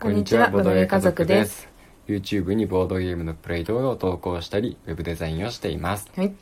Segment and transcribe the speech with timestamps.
[0.00, 1.68] こんにちは、ボードゲー家族です。
[2.06, 6.08] YouTube にボードゲームのプレイ動画を投稿したり、ウェブデザインをしています。
[6.14, 6.32] はい。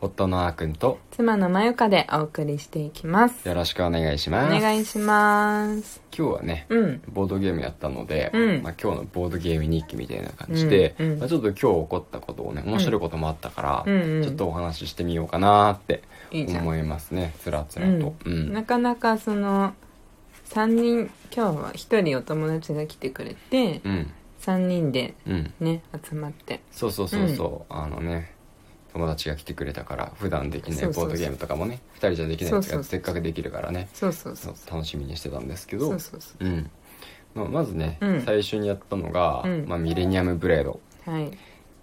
[0.00, 3.48] 夫のあーくんと妻のまゆかでお送りしていきます。
[3.48, 4.60] よろしくお願いしおます。
[4.60, 6.00] 願いします。
[6.16, 7.02] 今日はね、うん。
[7.12, 8.62] ボードゲームやったので、うん。
[8.62, 11.18] まあ、今日のボードゲーム日記みたいな感じで、うんうん。
[11.18, 14.02] まあ、ちょっと今日起こったことをね面白いこともあったから、うん。
[14.02, 17.34] うんちょっとお話ししてみようかなって思いますね。
[17.40, 18.52] つらつらと、うん。
[18.52, 19.74] なかなかその
[20.50, 24.12] 3人今日は1人お友達が来てくれてうん。
[24.40, 25.54] 3人でうん。
[25.60, 26.60] ね集まって。
[26.72, 28.34] そうそうそうそう、あのね
[28.92, 31.04] 友達が来てくれたから普段できないそうそうそう。
[31.04, 32.78] ボードゲームとかもね2人じゃできないやつそうそうそう。
[32.78, 33.88] がせっかくできるからね。
[33.94, 34.54] そうそうそう。
[34.56, 36.44] そう楽しみにしてたんですけどそうそうそう。
[36.44, 36.70] ん。
[37.34, 38.22] まあ、まずね、うん。
[38.22, 39.66] 最初にやったのが、うん。
[39.68, 41.30] まあ、ミレニアムブレード、うはい。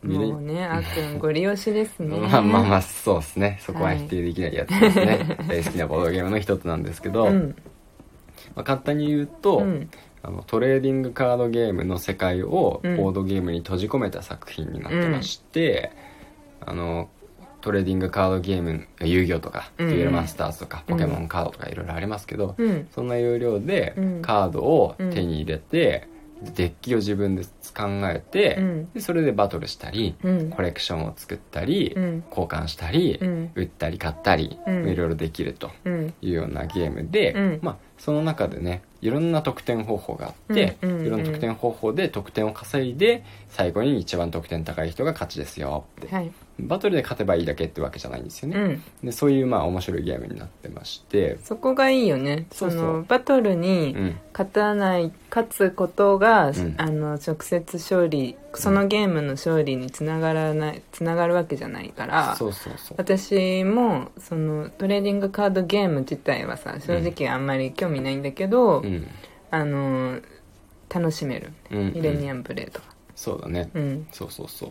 [0.04, 2.18] ミレもうねあっくんご利用しですね。
[2.20, 3.60] まあまあまあそうですね。
[3.62, 7.56] そこは否定できないやつですね、 大好きなボードゲームの一つなんですけど、うん
[8.56, 9.90] まあ、簡単に言うと、うん。
[10.24, 12.98] あのトレーディングカードゲームの世界をうん。
[12.98, 15.92] ボードゲームに閉じ込めた作品になってまして、
[16.66, 17.10] あの
[17.62, 19.90] トレーディングカードゲーム遊戯王とか、うん。
[19.90, 22.88] デュエルマスターズとかポケモンカードとかいろいろありますけど、うん。
[22.92, 24.22] そんな要領でうん。
[24.22, 26.08] カードを手に入れて、
[26.42, 27.44] デッキを自分で
[27.76, 28.90] 考えて、うん。
[28.94, 30.50] でそれでバトルしたり、うん。
[30.50, 32.24] コレクションを作ったり、うん。
[32.30, 33.52] 交換したり、うん。
[33.56, 34.90] 売ったり買ったり、うん。
[34.90, 36.14] いろいろできるとうん。
[36.22, 37.60] いうようなゲームで、うん。
[37.62, 41.08] まあ、その中でねいろんな得点方法があって、うんうんうん。
[41.08, 46.32] いろんな得点方法で得点を稼いで最後に一番得点高い人が勝ちですよって、はい。
[46.60, 48.84] バトルで勝てばいいだけってわけじゃないんですよね、うん。
[49.04, 52.48] でそういうまあ面白いゲームになってまして、そこがいいよね。
[52.52, 56.76] そのバトルにうん、勝たない勝つことが、ん。
[56.78, 62.38] あの直接勝利そのゲームの勝利につながらないつながるわけじゃないから
[62.98, 68.97] 私もそのトレーディングカードゲーム自体はさ正直あんまり興味ないんだけど、うん
[69.52, 70.20] あの
[70.94, 71.52] 楽しめる。
[71.72, 72.86] うんミレニアムブレードは
[73.16, 74.08] そうだね、うん。
[74.12, 74.70] そうそうそう。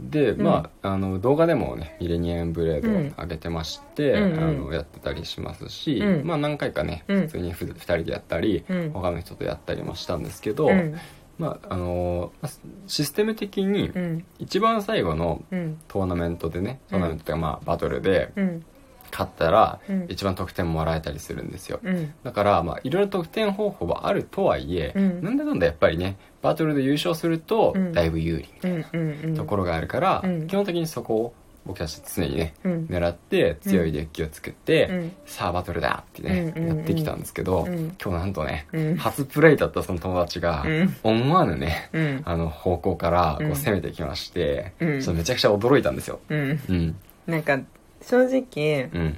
[0.00, 3.06] で、まああの動画でもねミレニアムブレードうん。
[3.08, 4.38] を上げてまして、うんうん。
[4.38, 6.26] あのやってたりしますし、うん。
[6.26, 7.20] まあ何回かねうん。
[7.22, 8.90] 普通にふ2人でやったり、うん。
[8.90, 10.96] 他の人とやったりもしたんですけど、うん。
[11.38, 12.52] まああのまあ
[12.86, 14.24] システム的にうん。
[14.38, 15.78] 一番最後のうん。
[15.88, 18.64] トーナメントでねトーナメントというかまあバトルでうん
[19.10, 20.06] 勝ったらうん。
[20.08, 22.12] 一番得点もらえたりするんですよ、うん。
[22.22, 25.22] だからまあいろいろ得点方法はあるとはいえ、うん。
[25.22, 27.92] なんだかんだやっぱりねバトルで優勝するとうん。
[27.92, 30.46] だいぶ有利みたいなところがあるから、うん。
[30.46, 31.34] 基本的にそこを
[31.66, 32.86] 僕たち常にねうん。
[32.86, 35.12] 狙って強いデッキを作って、うん。
[35.26, 36.66] さあバトルだってね、うん。
[36.68, 37.94] やってきたんですけど、うん。
[38.02, 38.96] 今日なんとね、うん。
[38.96, 40.96] 初プレイだったその友達がうん。
[41.02, 42.22] 思わぬね、うん。
[42.24, 43.54] あの方向からこううん。
[43.54, 45.00] 攻めてきまして、うん。
[45.00, 46.20] ちょっとめちゃくちゃ驚いたんですよ。
[46.30, 46.60] うん。
[46.68, 46.96] うん、
[47.26, 47.58] なんか
[48.00, 49.16] 正直うん、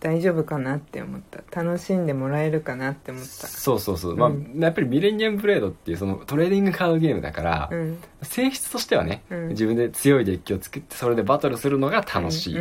[0.00, 1.62] 大丈夫かなって思った。
[1.62, 3.28] 楽しんでもらえるかなって思った。
[3.28, 4.58] そうそうそう、まあうん。
[4.58, 7.98] やっぱりミレニアムブレードっていうそのトレーディングカードゲームだから、うん。
[8.22, 9.48] 性質としてはね、うん。
[9.48, 12.54] 自分で強いデッキを作ってそれでバトルするのが楽しい、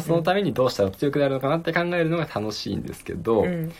[0.00, 3.72] そのためにどうしたら強くなるのかなって考えるのが楽しいんですけど、うん。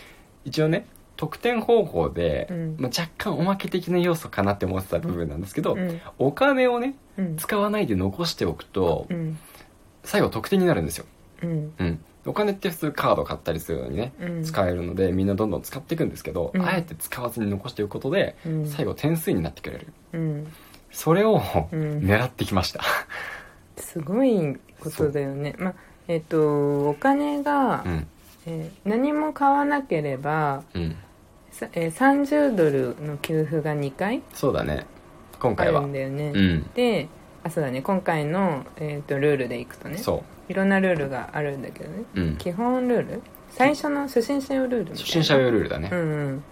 [0.44, 0.86] 一応ね
[1.16, 2.76] 得点方法で、うん。
[2.78, 6.00] まあ、若干おまけ的な要素かなって思ってた部分なんですけど、うん。
[6.18, 7.36] お金をねうん。
[7.36, 9.38] 使わないで残しておくと、うん。
[10.02, 11.04] 最後得点になるんですよ、
[11.42, 11.72] うん。
[11.78, 14.44] うん、お金って普通カード買ったりするのにね、うん。
[14.44, 16.62] 使えるのでみんなどんどん使っていくんですけど、うん。
[16.62, 18.66] あえて使わずに残しておくことで、うん。
[18.66, 19.86] 最後点数になってくれる。
[20.12, 20.52] うん。
[20.90, 21.40] それを、
[21.72, 21.98] うん。
[22.00, 22.82] 狙ってきました。
[23.76, 25.54] すごいことだよね。
[25.58, 25.74] まあ
[26.08, 28.06] えっ、とお金が、うん。
[28.46, 30.94] えー何も買わなければ、えー
[31.92, 34.86] 30ドルの給付が2回そうだね。
[35.38, 36.70] 今ある回はんだよね、うん。
[36.74, 37.08] で
[37.42, 37.82] あそうだね。
[37.82, 39.98] 今回の、えー、とルールでいくとね。
[39.98, 42.04] そいろんなルールがあるんだけどね。
[42.14, 43.22] う、うん、基本ルール？
[43.50, 45.88] 最初の初心者用ルール初心者用ルールだね。
[45.92, 46.44] うんうん。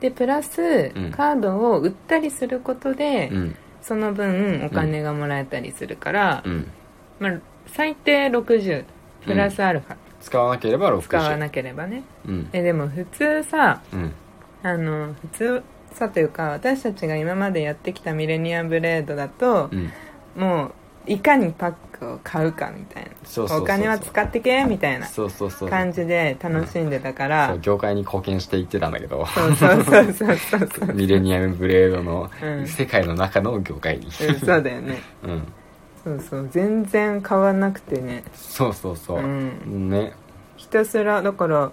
[0.00, 1.10] でプラス、うん。
[1.10, 3.56] カードを売ったりすることで、うん。
[3.82, 6.70] その分お金がもらえたりするから、うん。
[7.18, 8.84] まあ、最低60
[9.24, 12.02] プラスアルファ、使わなければ60使わなければね。
[12.26, 12.48] うん。
[12.52, 14.12] えでも普通さうん。
[14.62, 19.92] あの普通さというか私たちが今までやってきたミレニアムブレードだとう、ん
[20.36, 20.72] もう
[21.08, 23.10] いかにパックを買うかみたいな。
[23.24, 23.62] そうそうそうそう。
[23.62, 25.06] お金は使ってけみたいな
[25.70, 27.54] 感じで楽しんでたかそら。
[27.54, 29.24] う業界に貢献していってたんだけど。
[29.26, 32.66] そうそうそうそうそうそうミレニアムブレードのうん。
[32.66, 35.00] 世界の中の業界に、うんそうだよね。
[35.22, 35.42] うん、
[36.02, 36.48] そうそう。
[36.50, 38.24] 全然買わなくてね。
[38.34, 39.88] そうそうそう、うん。
[39.88, 40.12] ね。
[40.56, 41.22] ひたすら。
[41.22, 41.70] だから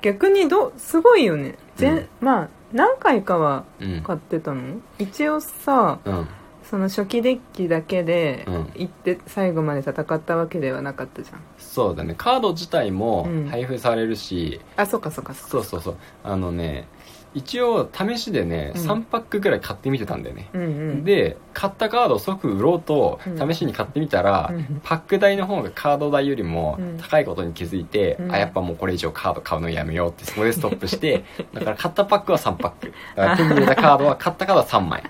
[0.00, 1.54] 逆にどすごいよね。
[1.76, 2.08] 全、うん。
[2.20, 4.02] まあ何回かはうん。
[4.02, 4.80] 買ってたの？
[4.98, 6.26] 一応さうん
[6.72, 8.54] その初期デッキだけでうん。
[8.76, 11.40] 行って最後まで戦ったわけではなかったじゃん。
[11.58, 12.14] そうだね。
[12.16, 13.46] カード自体もうん。
[13.46, 15.50] 配布されるし、あそっかそっかそっか。
[15.50, 15.96] そうそうそう。
[16.24, 16.88] あのね
[17.34, 18.90] 一応試しでね、うん。
[18.90, 21.04] 3パックぐらい買ってみてたんだよね、うんうん。
[21.04, 23.52] で買ったカードを即売ろうとうん。
[23.52, 24.80] 試しに買ってみたら、うん。
[24.82, 26.96] パック代の方がカード代よりもうん。
[26.96, 28.32] 高いことに気づいて、うん。
[28.32, 32.94] あやっぱもうこれ以上カード買うのやめようってそこでストップして だから買ったパックは3パック。
[33.14, 35.02] だから手に入れたカードは買ったカードは3枚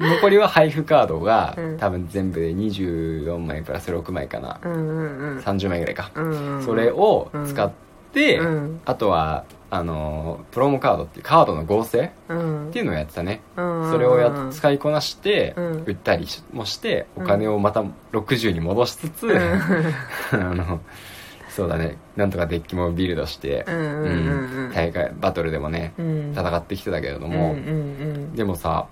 [0.00, 1.78] 残りは配布カードが、うん。
[1.78, 5.38] 多分全部で24枚プラス6枚かな、うんうんうん。
[5.38, 7.70] 30枚ぐらいか、うんうんそれを使っ
[8.12, 8.80] て、うん。
[8.84, 12.68] あとはあのープロモカードっていうカードの合成うん。
[12.68, 13.90] っていうのをやってたね、うん。
[13.90, 15.84] それをやっ使いこなして、うん。
[15.86, 17.22] 売ったりしもしてうん。
[17.24, 19.40] お金をまた60に戻しつつ、うん。
[20.32, 20.80] あの
[21.48, 21.98] そうだね。
[22.16, 24.72] なんとかデッキもビルドして、うんうんうんうん。
[24.74, 26.32] 大会バトルでもねうん。
[26.32, 28.32] 戦ってきてたけれども、うんうん。
[28.34, 28.86] でもさ、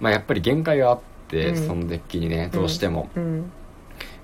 [0.00, 1.66] まあ、やっぱり限界があって、うん。
[1.66, 3.22] そのデッキにねどうしても、うん。
[3.22, 3.52] うん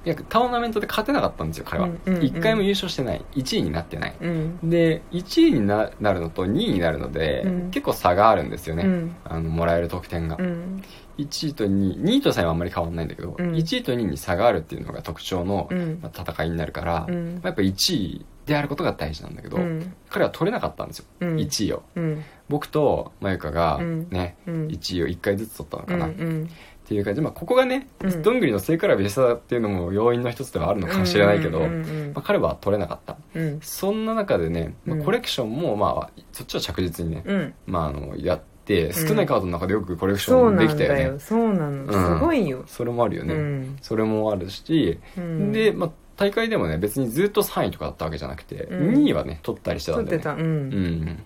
[0.05, 2.23] いやターナメントで勝てなかったんですよ彼は、うんうんうん。
[2.23, 3.25] 1回も優勝してない。
[3.37, 4.15] 1位になってない。
[4.21, 4.59] うん。
[4.69, 7.71] で1位にななるのと2位になるので、うん。
[7.71, 9.17] 結構差があるんですよね、うん。
[9.25, 10.83] あのもらえる得点が、うん。
[11.19, 13.53] 1位と2位2位と3位はあんまり変わんないんだけど、うん。
[13.53, 16.01] 1位と2位に差があるっていうのが特徴の、うん。
[16.03, 17.35] まあ戦いになるから、うん。
[17.35, 19.95] まあやっぱ1位であることが大事なんだけど、うん。
[20.11, 21.37] 彼は取れなかったんですよ、うん。
[21.37, 21.83] 1位を。
[21.95, 22.25] うん。
[22.49, 24.09] 僕とまゆかがうん。
[24.11, 24.67] ね、うん。
[24.67, 26.49] 1位を1回ずつ取ったのかな、っうん。
[26.87, 27.21] ていう感じ。
[27.21, 28.23] で、まあ、ここがね、うん。
[28.23, 33.17] どんぐりの背比べしたっていうのも要因の一つではあるのかもしれないけど、うんうんまあ、彼は取れなかった。
[33.35, 33.61] うん。
[33.63, 35.05] そんな中でね、まあうん。
[35.05, 37.55] コレクションもまあそっちは着実にね、うん。
[37.67, 38.93] まあ、あのやってん。
[38.93, 41.19] 少ないカードの中でよくコレクションできたよね、だよ。
[41.19, 41.85] そうなの。
[41.85, 42.19] うん。
[42.19, 42.63] すごいよ。
[42.67, 45.53] それもあるよね、うんそれもあるし、うん。
[45.53, 45.91] で、まあ、
[46.23, 48.95] 大会でもね別にずっと3位とかだったわけじゃなくて、うん。
[48.95, 50.23] 2位はね取ったりしてたんだよね。
[50.23, 50.45] 撮ってた。
[50.45, 50.69] ううん。
[50.71, 51.23] ん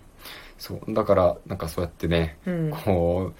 [0.56, 0.94] そう。
[0.94, 2.70] だからなんかそうやってねうん。
[2.70, 3.32] こ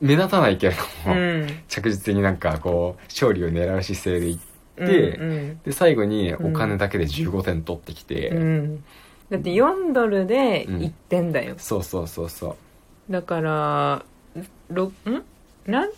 [0.00, 0.74] う目立たないけれ
[1.04, 1.48] ども、うん。
[1.66, 4.38] 着実になんかこう勝利を狙う姿勢でいっ
[4.76, 8.84] て、うんで最後にお金だけで15点取ってきて、うん。
[9.30, 11.54] だって4ドルで1点だよ。
[11.58, 12.56] そうそうそうそ
[13.10, 14.04] だから
[14.68, 15.22] ろん？
[15.66, 15.90] なん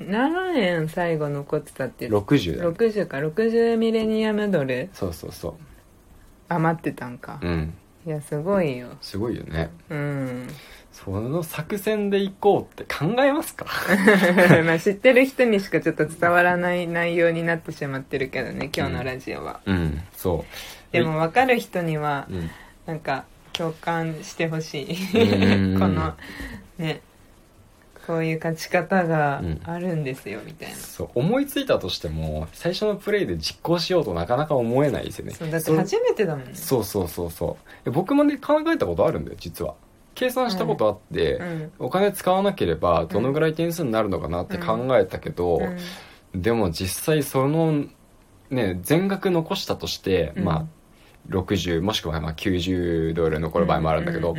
[0.00, 2.18] 7円最後残ってたってう。
[2.18, 3.16] 60だよ60か。
[3.18, 4.88] 60ミレニアムドル。
[4.92, 5.56] そうそうそ
[6.48, 7.38] 余ってたんか。
[7.42, 7.74] ううん。
[8.06, 8.88] いやすごいよ。
[9.00, 9.70] すごいよね。
[9.90, 10.48] うん。
[10.92, 13.66] その作戦で行こうって考えますか？
[14.64, 20.44] まあ知ってる人にしかちょっと伝わらない内容になってしまってるけどね今日のラジオは、うんそ
[20.90, 22.50] でも分かる人にはう、うん、
[22.86, 24.82] なんか共感してほし
[25.14, 25.74] うん。
[25.76, 26.14] い この
[26.78, 27.00] ね
[28.08, 29.60] こういう勝ち方がうん。
[29.64, 35.32] あるんですよみたいな、そう思いついたとしても最初のプレイで実行しようとなかなか思えないですよね。
[35.32, 36.54] そうだって初めてだもんね。
[36.54, 37.90] そうそうそうそう。
[37.90, 39.74] 僕もね考えたことあるんだよ実は。
[40.14, 41.72] 計算したことあって、うん。
[41.78, 45.58] お金使わなければどのぐらい点数になるのかなって考えたけど、
[46.34, 46.40] うん。
[46.40, 47.84] でも実際その
[48.48, 50.44] ね全額残したとして、うん。
[50.44, 50.66] まあ
[51.28, 54.34] 60もしくはまあ90ドル残る場合もあるんだけど、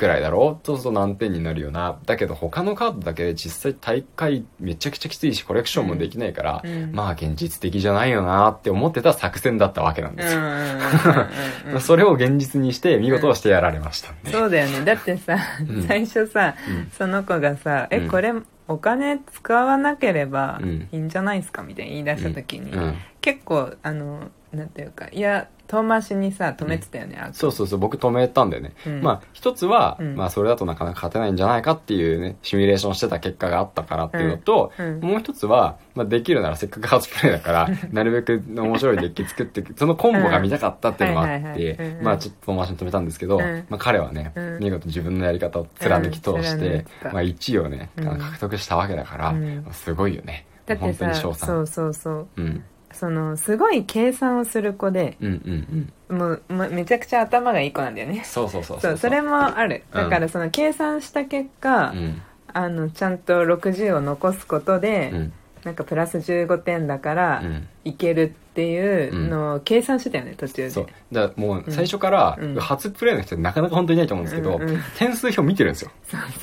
[0.00, 0.58] うんうんぐらいだろ？
[0.62, 1.98] うそうすると何点になるよな。
[2.06, 6.92] だけど他のカードだけで実際大会めちゃくちゃきついしコレクションもできないから、うん。
[6.92, 14.84] まあ現実的じゃないよなって思ってた作戦だったわけなんですよ、それを現実にして見事してやられましたそうだよね。
[14.84, 15.36] だってさ、
[15.68, 15.82] うん。
[15.82, 16.90] 最初さ、うん。
[16.96, 18.08] その子がさ「えうん。
[18.08, 18.32] これ
[18.68, 20.88] お金使わなければうん。
[20.92, 22.94] いいんじゃないですか?」みたいに言い出した時に、うん。
[23.20, 29.02] 結構あのなんていうかいや遠回しにさ止めてたよね、あそうそうそう僕止めたんだよね、うん。
[29.02, 30.16] まあ一つは、うん。
[30.16, 34.86] まあそれだとなかなか勝てないんじゃないかっていうねシミュレーションしてた結果があったからっていうのと、うん。
[34.86, 35.00] うん。
[35.00, 42.04] もう一つは、まあ、できるならせっかく初プレイだからなるべく面白いデッキ作ってそのコンボが見たかったっていうのもあってうん。
[42.04, 43.64] まあちょっと遠回しに止めたんですけど、うん。
[43.68, 44.58] まあ、彼はね、うん。
[44.58, 46.60] 見事自分のやり方を貫き通しうん。
[46.60, 48.18] てまあ、1位をね、うん。
[48.18, 49.64] 獲得したわけだから、うん。
[49.70, 50.46] すごいよね。
[50.66, 52.28] 本当にさ賞賛そうそうそう。
[52.36, 56.18] うんそのすごい計算をする子でうんうんうん。
[56.18, 58.22] もうめちゃくちゃ頭がいい子なんだよね。
[58.24, 59.84] そうそうそうそうそれもある。
[59.92, 62.22] だからその計算した結果、うん。
[62.52, 65.32] あのちゃんと60を残すことで、うん
[65.64, 67.68] なんかプラス15点だからうん。
[67.82, 70.70] いけるっていうのを計算してたよね途中で。
[70.70, 70.86] そう。
[71.12, 72.54] だからもう最初から、うん。
[72.56, 74.82] 初プレイの人なかなか本当にいないと思うんですけど、うんうん。
[74.98, 75.90] 点数表見てるんですよ。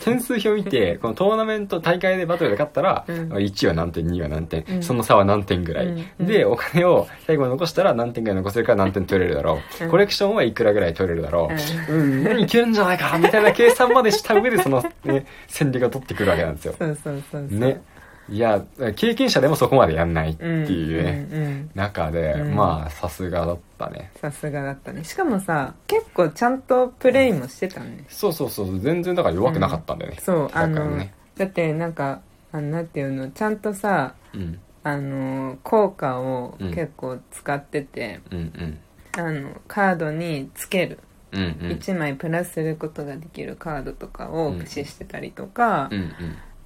[0.04, 3.34] 点数表見て このトーナメント大会でバトルで勝ったら、うん。
[3.34, 4.82] 1位は何点2位は何点、うん。
[4.82, 6.06] その差は何点ぐらい、うん。
[6.20, 6.26] うん。
[6.26, 9.92] でお金を最後に残したら何点ぐらい残せるから何点取れるだろう、うん。
[9.92, 11.52] コレクションはいくらぐらい取れるだろ
[11.90, 16.74] う、ううん、何いけるんじゃないかみたいな計算までした上でその、ね、戦略が取ってくるわけなんですよ。
[16.80, 17.60] そうそうそうそう。
[17.60, 17.82] ね
[18.30, 18.62] いや
[18.96, 21.72] 経験者でもそこまでやんないってうんいうね、うんうん。
[21.76, 22.56] 中で、うん。
[22.56, 24.12] まあさすがだったね。
[24.20, 25.04] さすがだったね。
[25.04, 28.06] しかもさ結構ちゃんとプレイもしてたね。
[28.10, 31.00] そうそうそう全然だから弱くなかったんだよね、そうあの、
[31.38, 34.60] だってなんかあのなんていうのちゃんとさうん。
[34.84, 36.70] あの効果をうん。
[36.70, 38.80] 結構使ってて、うんうん。
[39.20, 41.00] あのカードにつける。
[41.32, 41.52] うんうん。
[41.72, 46.12] 1枚プラスすることができるカードとかを駆使してたりとか、うんうん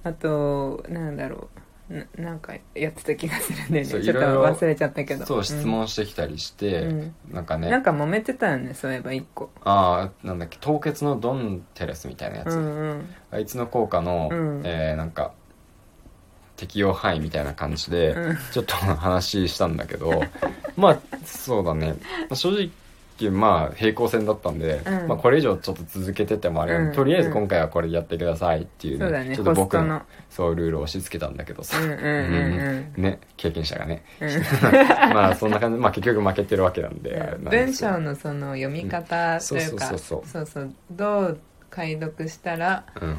[0.04, 1.62] あとなんだろう。
[1.92, 3.86] ななんかやってた気がするんでね。
[3.86, 5.26] ちょっといろいろ忘れちゃったけど。
[5.26, 7.14] そう質問してきたりして、うん。
[7.30, 7.68] なんかね。
[7.68, 9.50] なんか揉めてたよねそういえば1個。
[9.62, 13.14] ああなんだっけ凍結のドンテレスみたいなやつ、うんうん。
[13.30, 14.62] あいつの効果の、うん。
[14.64, 15.32] えーなんか
[16.56, 18.38] 適用範囲みたいな感じで、うん。
[18.52, 20.22] ちょっと話したんだけど。
[20.76, 21.96] まあそうだね。
[22.32, 22.70] 正
[23.28, 25.08] 直まあ平行線だったんで、うん。
[25.08, 26.96] まあ、これ以上ちょっと続けてってもあれなんで、うん。
[26.96, 29.36] とりあえず今回はこれやってくださいっていうそうだね。
[29.36, 30.02] ちょっと僕のホストの。
[30.30, 34.04] そうルールを押し付けたんだけどさ、うんうんうんね経験者がね。
[34.20, 34.28] うん。
[35.14, 35.78] まあそんな感じ。
[35.78, 39.96] まあ結局負けてるわけなんで、あれなんで文すけど章のその読み方というかうん。
[39.96, 40.28] そうそうそう。
[40.28, 40.72] そうそう。
[40.90, 41.38] どう
[41.70, 43.18] 解読したらうん。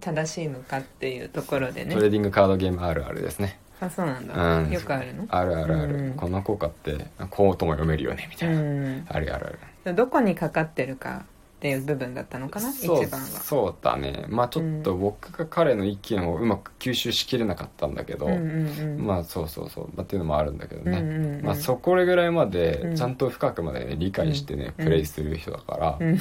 [0.00, 1.94] 正しいのかっていうところでね。
[1.94, 4.70] トレーディングカードゲームあるあるですねあそうなんだ、うん。
[4.70, 5.26] よくあるの？
[5.28, 6.12] あるあるある、うん。
[6.14, 9.06] この効果ってこうとも読めるよねみたいな、うん。
[9.08, 9.94] あるあるある。
[9.94, 12.70] どこにかかってるかっていう部分だったのかな？
[12.70, 13.06] 一番は。
[13.20, 14.24] そうだね。
[14.28, 19.06] まあちょっと僕が彼の意見をうまく吸収しきれなかったんだけど、うんうんうん。
[19.06, 22.96] まあそうそうそう、まあ、っていうのもあるんだけどね、うんうんうんまあそこぐらいまでうん。
[22.96, 24.84] ちゃんと深くまで、ね、理解してね、うん。
[24.84, 26.14] プレイする人だから、うん。
[26.16, 26.18] あ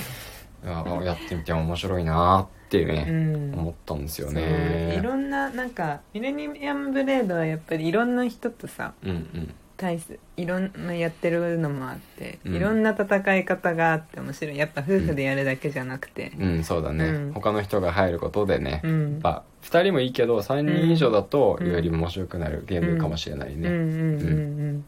[0.63, 3.53] やってみて面白いなってね、うん。
[3.53, 4.95] 思ったんですよね。
[4.97, 9.53] いろんななんかミレニアムブレードはやっぱりいろんな人とさうんうん。
[9.77, 12.55] 対すいろんなやってるのもあって、うん。
[12.55, 14.57] いろんな戦い方があって面白い。
[14.57, 16.31] やっぱ夫婦でやるだけじゃなくて。
[16.39, 16.63] うん。
[16.63, 17.33] そうだね、うん。
[17.33, 19.11] 他の人が入ることでね、うん。
[19.13, 23.91] やっぱ2人もいいけど3人以上だとうんより面白くなるゲームかもしれないね、うんうんうん。
[23.91, 24.33] う
[24.73, 24.85] ん。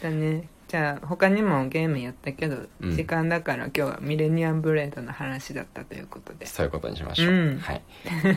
[0.00, 2.96] だねじゃあ他にもゲームやったけど、うん。
[2.96, 6.46] 時間だから今日はミレニアムブレードの話だったということで。
[6.46, 7.58] そういうことにしましょう、うん。
[7.58, 7.82] はい。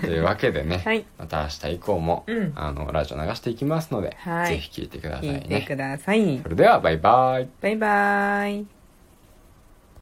[0.02, 1.06] というわけでね、 はい。
[1.18, 2.52] また明日以降も、うん。
[2.58, 4.48] あのラジオ流していきますので、はい。
[4.50, 6.40] ぜひ聞いてください聞いてねください。
[6.44, 7.48] それではバイバイ。
[7.62, 8.85] バイバイ